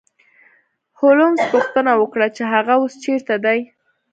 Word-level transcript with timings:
هولمز 0.99 1.39
پوښتنه 1.53 1.91
وکړه 1.97 2.27
چې 2.35 2.43
هغه 2.53 2.73
اوس 2.79 2.93
چیرته 3.03 3.35
دی 3.45 3.59